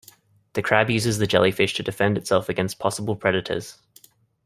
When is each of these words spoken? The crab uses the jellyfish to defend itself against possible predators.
The 0.53 0.63
crab 0.63 0.89
uses 0.89 1.19
the 1.19 1.27
jellyfish 1.27 1.75
to 1.75 1.83
defend 1.83 2.17
itself 2.17 2.49
against 2.49 2.79
possible 2.79 3.15
predators. 3.15 3.77